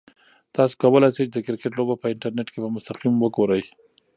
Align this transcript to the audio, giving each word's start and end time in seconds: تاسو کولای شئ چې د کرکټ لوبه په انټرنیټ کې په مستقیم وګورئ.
تاسو 0.55 0.73
کولای 0.83 1.09
شئ 1.15 1.23
چې 1.25 1.31
د 1.35 1.39
کرکټ 1.45 1.71
لوبه 1.77 1.95
په 1.99 2.07
انټرنیټ 2.13 2.47
کې 2.51 2.59
په 2.63 2.69
مستقیم 2.75 3.13
وګورئ. 3.19 3.63